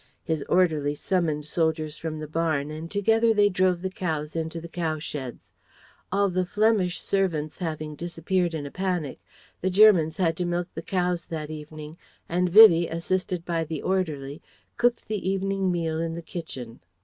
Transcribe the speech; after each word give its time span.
His 0.23 0.43
orderly 0.49 0.95
summoned 0.95 1.45
soldiers 1.45 1.95
from 1.95 2.17
the 2.17 2.27
barn 2.27 2.71
and 2.71 2.89
together 2.89 3.35
they 3.35 3.49
drove 3.49 3.83
the 3.83 3.91
cows 3.91 4.35
into 4.35 4.59
the 4.59 4.67
cow 4.67 4.97
sheds. 4.97 5.53
All 6.11 6.27
the 6.31 6.43
Flemish 6.43 6.99
servants 6.99 7.59
having 7.59 7.93
disappeared 7.95 8.55
in 8.55 8.65
a 8.65 8.71
panic, 8.71 9.19
the 9.61 9.69
Germans 9.69 10.17
had 10.17 10.35
to 10.37 10.45
milk 10.45 10.69
the 10.73 10.81
cows 10.81 11.27
that 11.27 11.51
evening; 11.51 11.99
and 12.27 12.49
Vivie, 12.49 12.87
assisted 12.87 13.45
by 13.45 13.63
the 13.63 13.83
orderly, 13.83 14.41
cooked 14.75 15.07
the 15.07 15.29
evening 15.29 15.71
meal 15.71 15.99
in 16.01 16.15
the 16.15 16.23
kitchen. 16.23 16.79